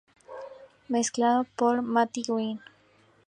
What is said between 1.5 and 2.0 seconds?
por